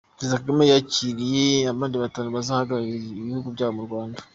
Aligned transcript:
Perezida 0.15 0.39
Kagame 0.41 0.63
yakiriye 0.71 1.45
abandi 1.73 1.95
batanu 2.03 2.27
bazahagararira 2.37 3.05
ibihugu 3.21 3.47
byabo 3.55 3.73
mu 3.77 3.83
Rwanda 3.87 4.17